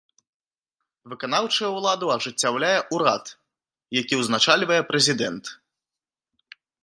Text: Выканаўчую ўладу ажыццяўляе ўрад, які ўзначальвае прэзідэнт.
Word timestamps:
Выканаўчую 1.11 1.69
ўладу 1.77 2.05
ажыццяўляе 2.15 2.73
ўрад, 2.95 3.25
які 4.01 4.13
ўзначальвае 4.23 4.81
прэзідэнт. 4.91 5.45